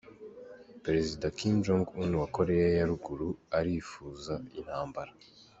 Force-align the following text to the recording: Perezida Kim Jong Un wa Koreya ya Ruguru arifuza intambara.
Perezida 0.85 1.25
Kim 1.37 1.55
Jong 1.65 1.85
Un 2.03 2.11
wa 2.21 2.27
Koreya 2.35 2.67
ya 2.77 2.85
Ruguru 2.91 3.29
arifuza 3.57 4.33
intambara. 4.59 5.11